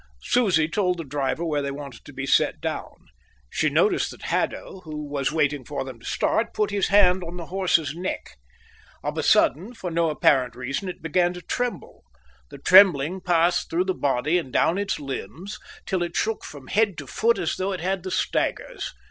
[0.23, 2.91] Susie told the driver where they wanted to be set down.
[3.51, 7.37] She noticed that Haddo, who was waiting for them to start, put his hand on
[7.37, 8.35] the horse's neck.
[9.03, 12.03] On a sudden, for no apparent reason, it began to tremble.
[12.49, 16.97] The trembling passed through the body and down its limbs till it shook from head
[16.97, 18.93] to foot as though it had the staggers.